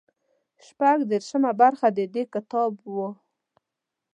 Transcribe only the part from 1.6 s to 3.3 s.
برخه د دې کتاب وو.